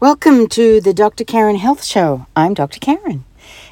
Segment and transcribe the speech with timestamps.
[0.00, 1.22] Welcome to the Dr.
[1.22, 2.26] Karen Health Show.
[2.34, 2.80] I'm Dr.
[2.80, 3.24] Karen,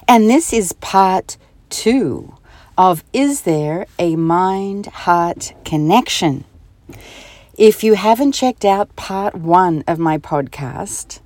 [0.07, 1.37] and this is part
[1.68, 2.37] two
[2.79, 6.45] of Is There a Mind Heart Connection?
[7.58, 11.18] If you haven't checked out part one of my podcast,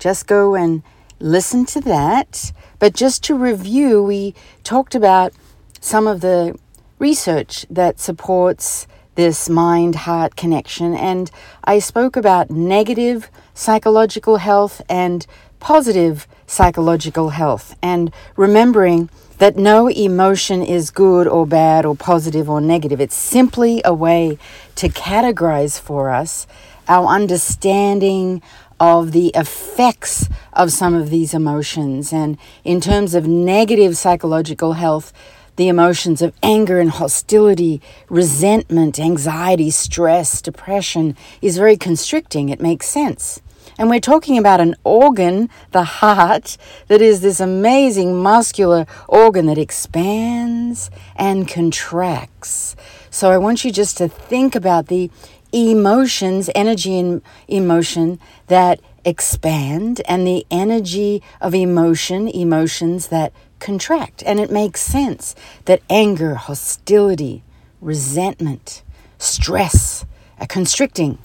[0.00, 0.82] just go and
[1.20, 2.52] listen to that.
[2.80, 5.32] But just to review, we talked about
[5.80, 6.58] some of the
[6.98, 8.88] research that supports
[9.20, 11.30] this mind heart connection, and
[11.62, 15.26] I spoke about negative psychological health and
[15.58, 22.62] positive psychological health, and remembering that no emotion is good or bad or positive or
[22.62, 22.98] negative.
[22.98, 24.38] It's simply a way
[24.76, 26.46] to categorize for us
[26.88, 28.40] our understanding
[28.80, 32.10] of the effects of some of these emotions.
[32.10, 35.12] And in terms of negative psychological health,
[35.60, 42.48] the emotions of anger and hostility, resentment, anxiety, stress, depression is very constricting.
[42.48, 43.42] It makes sense.
[43.78, 46.56] And we're talking about an organ, the heart,
[46.88, 52.74] that is this amazing muscular organ that expands and contracts.
[53.10, 55.10] So I want you just to think about the
[55.52, 64.22] emotions, energy and emotion that expand, and the energy of emotion, emotions that contract.
[64.26, 65.34] And it makes sense
[65.66, 67.42] that anger, hostility,
[67.80, 68.82] resentment,
[69.18, 70.04] stress
[70.38, 71.18] are constricting.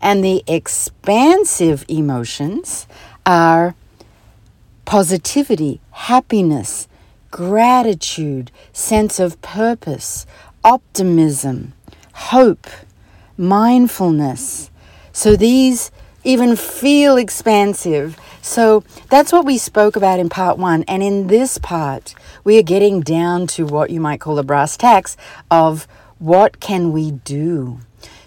[0.00, 2.86] And the expansive emotions
[3.24, 3.74] are
[4.84, 6.88] positivity, happiness,
[7.30, 10.26] gratitude, sense of purpose,
[10.64, 11.72] optimism,
[12.12, 12.66] hope,
[13.36, 14.70] mindfulness.
[15.12, 15.90] So these
[16.24, 18.16] even feel expansive.
[18.42, 20.82] So that's what we spoke about in part one.
[20.88, 24.76] And in this part, we are getting down to what you might call the brass
[24.76, 25.16] tacks
[25.50, 25.86] of
[26.18, 27.78] what can we do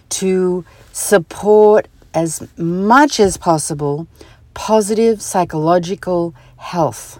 [0.09, 4.07] to support as much as possible
[4.53, 7.19] positive psychological health.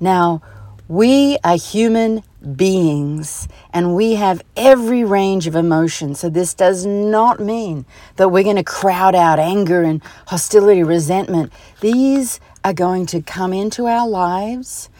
[0.00, 0.40] Now,
[0.88, 2.22] we are human
[2.56, 6.14] beings and we have every range of emotion.
[6.14, 7.86] So, this does not mean
[8.16, 11.52] that we're going to crowd out anger and hostility, resentment.
[11.80, 14.90] These are going to come into our lives,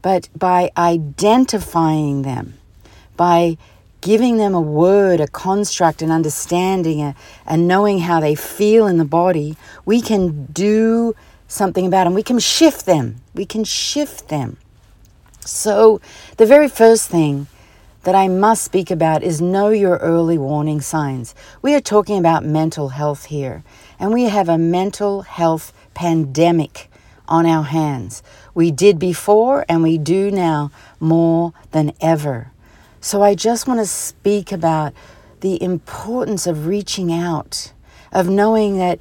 [0.00, 2.54] but by identifying them,
[3.16, 3.58] by
[4.00, 7.14] giving them a word, a construct, an understanding, a,
[7.46, 11.14] and knowing how they feel in the body, we can do
[11.48, 12.14] something about them.
[12.14, 13.16] We can shift them.
[13.34, 14.58] We can shift them.
[15.46, 16.00] So,
[16.38, 17.48] the very first thing
[18.04, 21.34] that I must speak about is know your early warning signs.
[21.60, 23.62] We are talking about mental health here,
[24.00, 26.90] and we have a mental health pandemic
[27.28, 28.22] on our hands.
[28.54, 32.50] We did before, and we do now more than ever.
[33.02, 34.94] So, I just want to speak about
[35.40, 37.74] the importance of reaching out,
[38.12, 38.98] of knowing that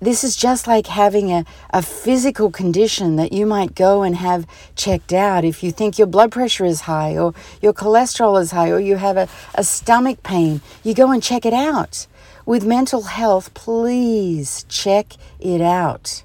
[0.00, 4.46] this is just like having a, a physical condition that you might go and have
[4.74, 8.70] checked out if you think your blood pressure is high or your cholesterol is high
[8.70, 10.62] or you have a, a stomach pain.
[10.82, 12.06] You go and check it out.
[12.46, 16.24] With mental health, please check it out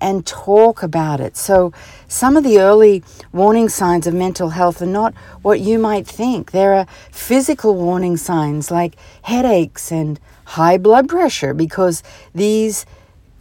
[0.00, 1.36] and talk about it.
[1.36, 1.72] So,
[2.08, 3.02] some of the early
[3.32, 6.50] warning signs of mental health are not what you might think.
[6.50, 12.02] There are physical warning signs like headaches and high blood pressure because
[12.34, 12.84] these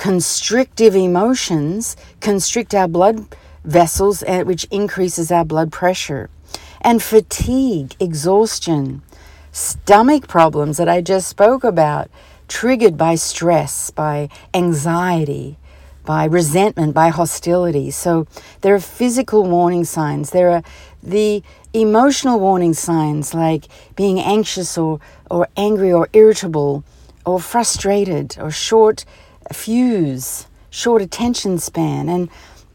[0.03, 3.25] constrictive emotions constrict our blood
[3.63, 6.29] vessels, eh, which increases our blood pressure.
[6.81, 9.01] And fatigue, exhaustion,
[9.53, 12.09] stomach problems that I just spoke about,
[12.49, 15.55] triggered by stress, by anxiety,
[16.03, 17.89] by resentment, by hostility.
[17.89, 18.27] So
[18.59, 20.31] there are physical warning signs.
[20.31, 20.63] There are
[21.01, 24.99] the emotional warning signs like being anxious or,
[25.31, 26.83] or angry or irritable
[27.25, 29.05] or frustrated or short
[29.51, 32.29] fuse, short attention span, and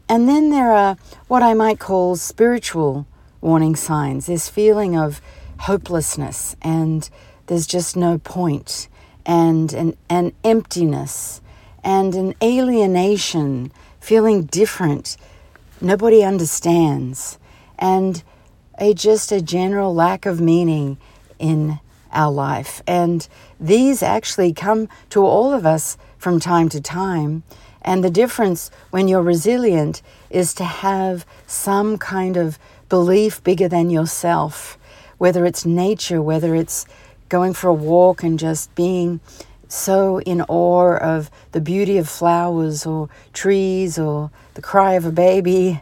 [0.07, 0.97] and then there are
[1.27, 3.05] what I might call spiritual
[3.41, 4.25] warning signs.
[4.25, 5.21] This feeling of
[5.59, 7.09] hopelessness and
[7.47, 8.87] there's just no point,
[9.25, 11.41] and an, an emptiness,
[11.83, 15.17] and an alienation, feeling different.
[15.81, 17.39] Nobody understands,
[17.79, 18.21] and
[18.77, 20.97] a just a general lack of meaning
[21.39, 21.79] in
[22.11, 22.81] our life.
[22.87, 23.27] And
[23.59, 27.43] these actually come to all of us from time to time.
[27.81, 32.59] And the difference when you're resilient is to have some kind of
[32.89, 34.77] belief bigger than yourself,
[35.17, 36.85] whether it's nature, whether it's
[37.29, 39.19] going for a walk and just being
[39.67, 45.11] so in awe of the beauty of flowers or trees or the cry of a
[45.11, 45.81] baby.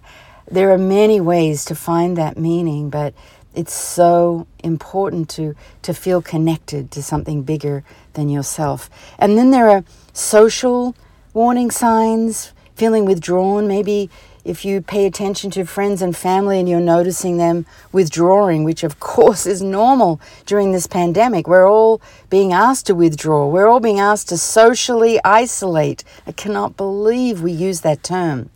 [0.49, 3.13] There are many ways to find that meaning, but
[3.57, 7.83] it's so important to, to feel connected to something bigger
[8.13, 8.87] than yourself.
[9.17, 9.83] And then there are
[10.13, 10.95] social
[11.33, 14.11] warning signs, feeling withdrawn, maybe
[14.45, 18.99] if you pay attention to friends and family and you're noticing them withdrawing, which of
[18.99, 21.99] course is normal during this pandemic, we're all
[22.29, 23.47] being asked to withdraw.
[23.47, 26.03] We're all being asked to socially isolate.
[26.27, 28.51] I cannot believe we use that term.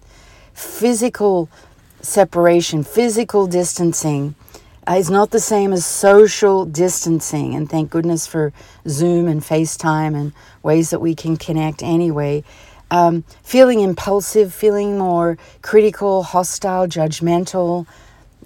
[0.53, 1.49] Physical
[2.01, 4.35] separation, physical distancing
[4.91, 7.55] uh, is not the same as social distancing.
[7.55, 8.51] And thank goodness for
[8.87, 10.33] Zoom and FaceTime and
[10.63, 12.43] ways that we can connect anyway
[12.91, 17.87] um, feeling impulsive, feeling more critical, hostile, judgmental.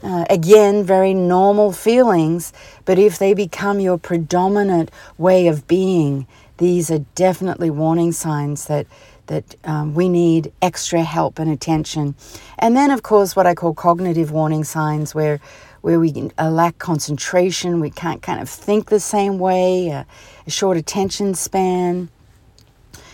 [0.03, 2.53] Uh, again, very normal feelings,
[2.85, 6.27] but if they become your predominant way of being,
[6.57, 8.87] these are definitely warning signs that
[9.27, 12.13] that um, we need extra help and attention.
[12.59, 15.39] And then, of course, what I call cognitive warning signs, where
[15.85, 20.03] where we uh, lack concentration, we can't kind of think the same way, uh,
[20.47, 22.09] a short attention span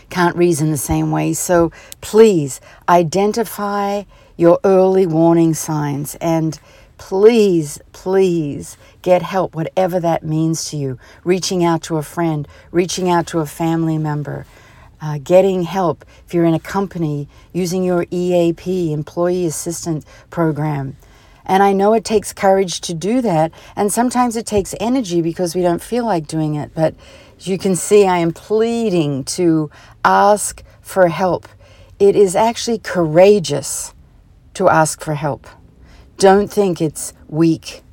[0.09, 1.33] can't reason the same way.
[1.33, 4.03] So please identify
[4.37, 6.57] your early warning signs and
[6.97, 10.97] please, please get help, whatever that means to you.
[11.25, 14.45] Reaching out to a friend, reaching out to a family member,
[15.01, 20.95] uh, getting help if you're in a company, using your EAP, Employee Assistance Program.
[21.51, 25.53] And I know it takes courage to do that, and sometimes it takes energy because
[25.53, 26.95] we don't feel like doing it, but
[27.41, 29.69] you can see, I am pleading to
[30.05, 31.49] ask for help.
[31.99, 33.93] It is actually courageous
[34.53, 35.45] to ask for help.
[36.17, 37.83] Don't think it's weak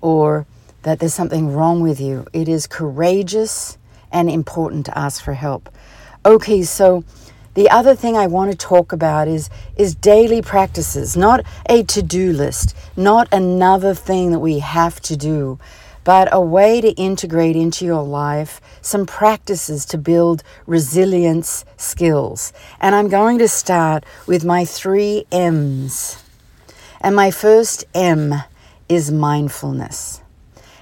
[0.00, 0.44] or
[0.82, 2.26] that there's something wrong with you.
[2.32, 3.78] It is courageous
[4.10, 5.68] and important to ask for help.
[6.24, 7.04] Okay, so
[7.56, 12.32] the other thing I want to talk about is is daily practices, not a to-do
[12.32, 15.58] list, not another thing that we have to do,
[16.04, 22.52] but a way to integrate into your life some practices to build resilience skills.
[22.78, 26.22] And I'm going to start with my three M's.
[27.00, 28.34] And my first M
[28.86, 30.20] is mindfulness.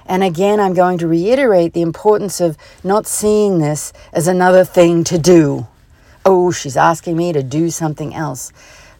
[0.05, 5.05] And again, I'm going to reiterate the importance of not seeing this as another thing
[5.05, 5.67] to do.
[6.27, 8.51] Oh, she's asking me to do something else.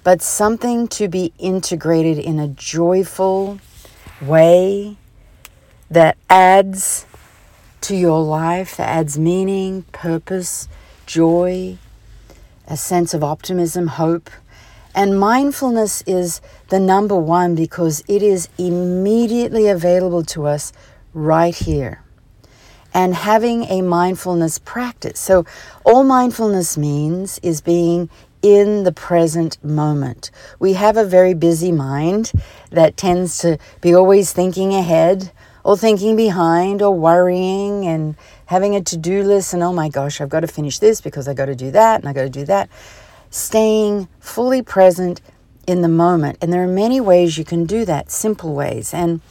[0.03, 3.59] But something to be integrated in a joyful
[4.21, 4.97] way
[5.89, 7.07] that adds
[7.81, 10.67] to your life, that adds meaning, purpose,
[11.07, 11.79] joy,
[12.67, 14.29] a sense of optimism, hope.
[14.93, 20.71] And mindfulness is the number one because it is immediately available to us
[21.11, 22.04] right here.
[22.95, 25.19] And having a mindfulness practice.
[25.19, 25.45] So,
[25.83, 28.09] all mindfulness means is being
[28.41, 30.31] in the present moment.
[30.59, 32.31] We have a very busy mind
[32.69, 35.31] that tends to be always thinking ahead
[35.65, 38.15] or thinking behind or worrying and
[38.45, 41.27] having a to do list and oh my gosh, I've got to finish this because
[41.27, 42.69] I got to do that and I got to do that.
[43.31, 45.21] Staying fully present
[45.65, 46.37] in the moment.
[46.41, 48.93] And there are many ways you can do that, simple ways.
[48.93, 49.21] And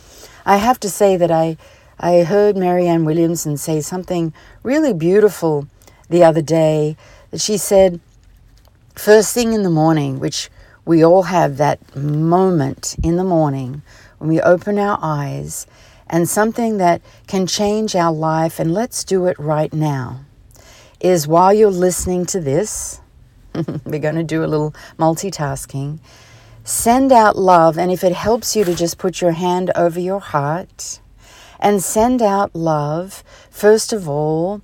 [0.45, 1.57] I have to say that I,
[1.99, 4.33] I heard Marianne Williamson say something
[4.63, 5.69] really beautiful
[6.09, 6.97] the other day.
[7.31, 8.01] That she said,
[8.95, 10.51] first thing in the morning, which
[10.85, 13.83] we all have that moment in the morning
[14.19, 15.67] when we open our eyes
[16.07, 20.21] and something that can change our life, and let's do it right now,
[21.01, 23.01] is while you're listening to this,
[23.85, 25.99] we're going to do a little multitasking.
[26.63, 30.21] Send out love, and if it helps you to just put your hand over your
[30.21, 31.01] heart
[31.65, 34.61] and send out love, first of all,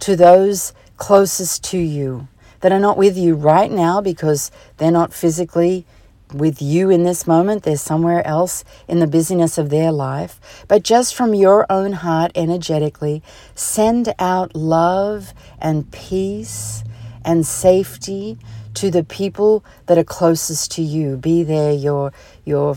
[0.00, 2.26] to those closest to you
[2.58, 5.86] that are not with you right now because they're not physically
[6.34, 7.62] with you in this moment.
[7.62, 10.64] They're somewhere else in the busyness of their life.
[10.66, 13.22] But just from your own heart, energetically,
[13.54, 16.82] send out love and peace
[17.24, 18.38] and safety
[18.74, 21.16] to the people that are closest to you.
[21.16, 22.12] Be there your
[22.44, 22.76] your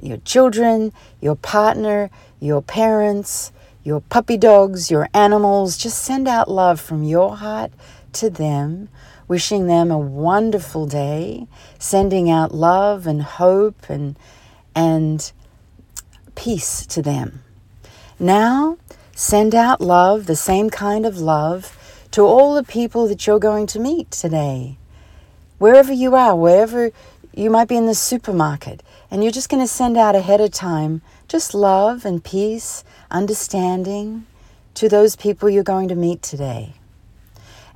[0.00, 2.10] your children, your partner,
[2.40, 3.52] your parents,
[3.84, 5.76] your puppy dogs, your animals.
[5.76, 7.72] Just send out love from your heart
[8.14, 8.88] to them
[9.30, 11.46] wishing them a wonderful day,
[11.78, 14.16] sending out love and hope and,
[14.74, 15.30] and
[16.34, 17.40] peace to them.
[18.18, 18.76] Now,
[19.14, 21.78] send out love, the same kind of love,
[22.10, 24.76] to all the people that you're going to meet today.
[25.58, 26.90] Wherever you are, wherever
[27.32, 30.50] you might be in the supermarket, and you're just going to send out ahead of
[30.50, 34.26] time just love and peace, understanding
[34.74, 36.74] to those people you're going to meet today.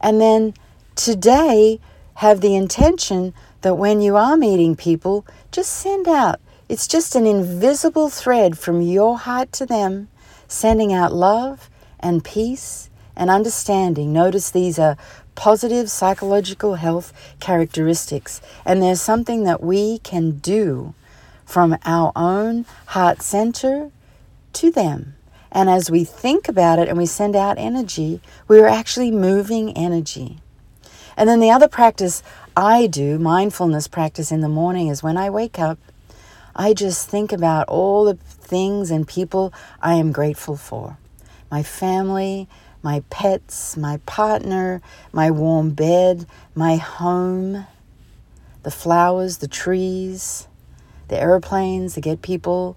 [0.00, 0.54] And then
[0.96, 1.80] today
[2.14, 6.40] have the intention that when you are meeting people, just send out.
[6.68, 10.08] It's just an invisible thread from your heart to them,
[10.48, 14.12] sending out love and peace and understanding.
[14.12, 14.96] Notice these are
[15.34, 18.40] positive psychological health characteristics.
[18.64, 20.94] And there's something that we can do
[21.44, 23.90] from our own heart center
[24.54, 25.14] to them.
[25.52, 30.38] And as we think about it and we send out energy, we're actually moving energy.
[31.16, 32.22] And then the other practice
[32.56, 35.78] I do, mindfulness practice in the morning, is when I wake up,
[36.56, 40.98] I just think about all the things and people I am grateful for
[41.50, 42.48] my family,
[42.82, 44.82] my pets, my partner,
[45.12, 47.66] my warm bed, my home,
[48.64, 50.48] the flowers, the trees,
[51.08, 52.76] the airplanes that get people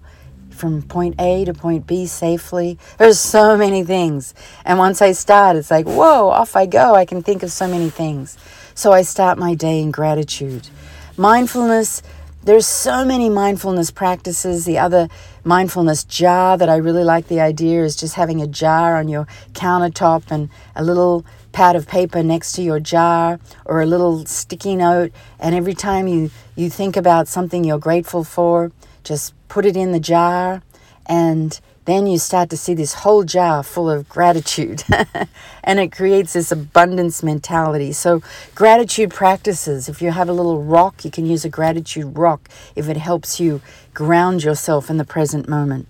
[0.50, 2.78] from point A to point B safely.
[2.98, 4.34] There's so many things.
[4.64, 6.94] And once I start, it's like, whoa, off I go.
[6.94, 8.36] I can think of so many things.
[8.74, 10.68] So I start my day in gratitude.
[11.16, 12.02] Mindfulness,
[12.42, 14.64] there's so many mindfulness practices.
[14.64, 15.08] The other
[15.44, 19.26] mindfulness jar that I really like the idea is just having a jar on your
[19.52, 24.76] countertop and a little pad of paper next to your jar or a little sticky
[24.76, 25.12] note.
[25.38, 29.92] And every time you, you think about something you're grateful for, just put it in
[29.92, 30.62] the jar
[31.06, 34.84] and then you start to see this whole jar full of gratitude
[35.64, 37.92] and it creates this abundance mentality.
[37.92, 38.22] So,
[38.54, 42.90] gratitude practices if you have a little rock, you can use a gratitude rock if
[42.90, 43.62] it helps you
[43.94, 45.88] ground yourself in the present moment.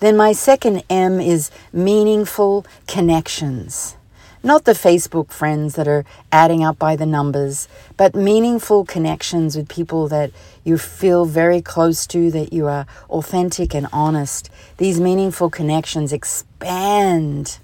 [0.00, 3.96] Then, my second M is meaningful connections.
[4.42, 7.68] Not the Facebook friends that are adding up by the numbers,
[7.98, 10.30] but meaningful connections with people that
[10.64, 14.48] you feel very close to, that you are authentic and honest.
[14.78, 17.58] These meaningful connections expand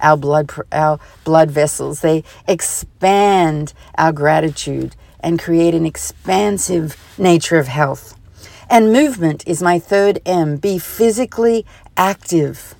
[0.00, 2.00] our blood our blood vessels.
[2.00, 8.18] They expand our gratitude and create an expansive nature of health.
[8.70, 10.56] And movement is my third M.
[10.56, 11.66] Be physically
[11.98, 12.74] active.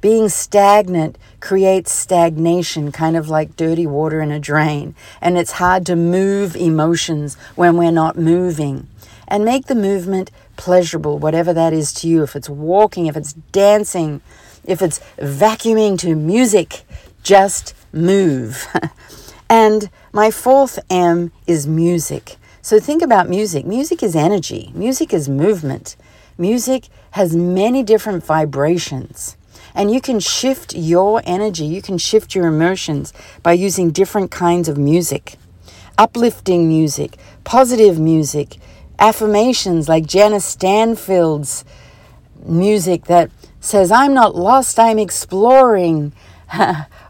[0.00, 4.94] Being stagnant creates stagnation, kind of like dirty water in a drain.
[5.20, 8.86] And it's hard to move emotions when we're not moving.
[9.26, 12.22] And make the movement pleasurable, whatever that is to you.
[12.22, 14.20] If it's walking, if it's dancing,
[14.64, 16.82] if it's vacuuming to music,
[17.22, 18.66] just move.
[19.50, 22.36] and my fourth M is music.
[22.60, 23.64] So think about music.
[23.64, 25.96] Music is energy, music is movement.
[26.36, 29.37] Music has many different vibrations.
[29.78, 33.12] And you can shift your energy, you can shift your emotions
[33.44, 35.36] by using different kinds of music.
[35.96, 38.56] Uplifting music, positive music,
[38.98, 41.64] affirmations like Jana Stanfield's
[42.44, 43.30] music that
[43.60, 46.12] says, I'm not lost, I'm exploring.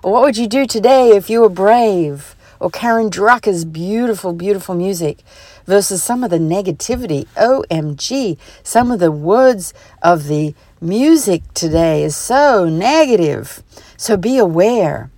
[0.03, 2.37] what would you do today if you were brave?
[2.61, 5.21] Or Karen Drucker's beautiful, beautiful music
[5.65, 7.27] versus some of the negativity.
[7.37, 9.73] OMG, some of the words
[10.03, 13.65] of the Music today is so negative.
[13.97, 15.11] So be aware,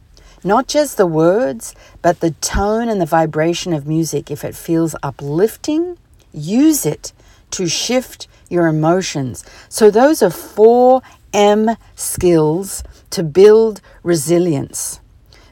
[0.43, 4.31] not just the words, but the tone and the vibration of music.
[4.31, 5.99] If it feels uplifting,
[6.33, 7.13] use it
[7.51, 9.45] to shift your emotions.
[9.69, 11.03] So, those are four
[11.35, 15.01] M skills to build resilience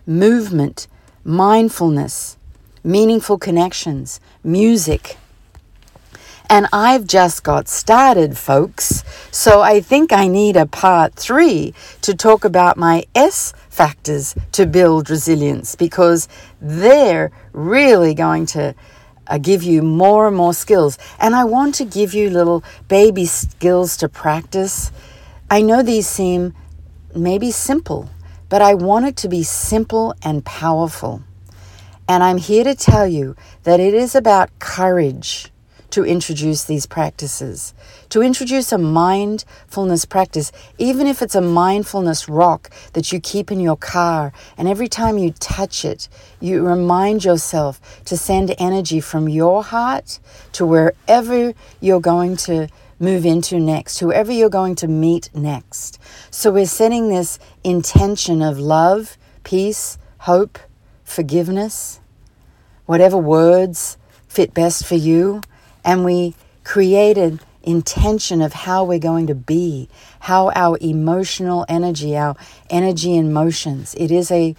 [0.06, 0.86] movement,
[1.22, 2.38] mindfulness,
[2.82, 5.18] meaningful connections, music,
[6.50, 9.04] and I've just got started, folks.
[9.30, 14.66] So I think I need a part three to talk about my S factors to
[14.66, 16.26] build resilience because
[16.60, 18.74] they're really going to
[19.26, 20.98] uh, give you more and more skills.
[21.20, 24.90] And I want to give you little baby skills to practice.
[25.50, 26.54] I know these seem
[27.14, 28.08] maybe simple,
[28.48, 31.22] but I want it to be simple and powerful.
[32.08, 35.52] And I'm here to tell you that it is about courage
[35.90, 37.74] to introduce these practices,
[38.10, 43.60] to introduce a mindfulness practice, even if it's a mindfulness rock that you keep in
[43.60, 46.08] your car, and every time you touch it,
[46.40, 50.18] you remind yourself to send energy from your heart
[50.52, 52.68] to wherever you're going to
[53.00, 55.98] move into next, whoever you're going to meet next.
[56.30, 60.58] So we're setting this intention of love, peace, hope,
[61.04, 62.00] forgiveness,
[62.86, 63.96] whatever words
[64.28, 65.40] fit best for you
[65.84, 69.88] and we created intention of how we're going to be,
[70.20, 72.36] how our emotional energy, our
[72.70, 73.94] energy and motions.
[73.96, 74.54] It is a,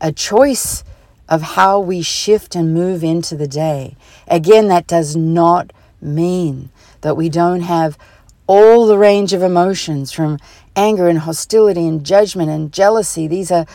[0.00, 0.84] a choice
[1.28, 3.96] of how we shift and move into the day.
[4.28, 7.98] Again, that does not mean that we don't have
[8.46, 10.38] all the range of emotions from
[10.76, 13.26] anger and hostility and judgment and jealousy.
[13.26, 13.66] These are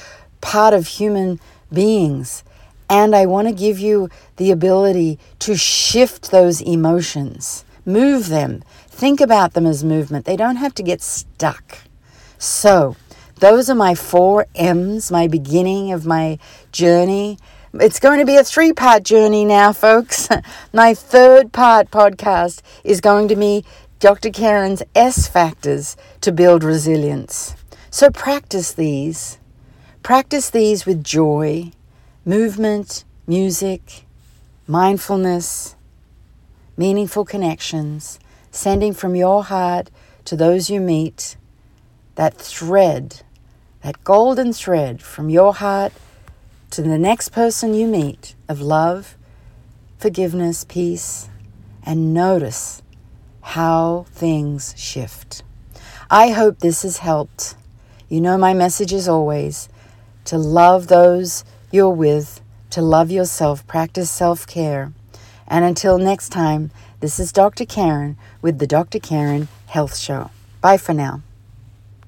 [0.41, 1.39] part of human
[1.71, 2.43] beings.
[2.89, 9.21] And I want to give you the ability to shift those emotions, move them, think
[9.21, 10.25] about them as movement.
[10.25, 11.79] They don't have to get stuck.
[12.37, 12.95] So,
[13.39, 16.39] Those are my four M's, my beginning of my
[16.73, 17.37] journey.
[17.73, 20.27] It's going to be a three part journey now, folks.
[20.73, 23.63] my third part podcast is going to be
[24.01, 24.29] Dr.
[24.29, 27.55] Karen's S factors to build resilience.
[27.89, 29.37] So practice these.
[30.03, 31.71] Practice these with joy,
[32.25, 34.05] movement, music,
[34.67, 35.75] mindfulness,
[36.77, 38.19] meaningful connections,
[38.51, 39.89] sending from your heart
[40.25, 41.37] to those you meet
[42.15, 43.21] that thread
[43.81, 45.93] that golden thread from your heart
[46.69, 49.15] to the next person you meet of love,
[49.97, 51.29] forgiveness, peace,
[51.83, 52.81] and notice
[53.41, 55.43] how things shift.
[56.09, 57.55] I hope this has helped.
[58.09, 59.69] You know, my message is always
[60.25, 64.91] to love those you're with, to love yourself, practice self care.
[65.47, 67.65] And until next time, this is Dr.
[67.65, 68.99] Karen with the Dr.
[68.99, 70.31] Karen Health Show.
[70.61, 71.21] Bye for now.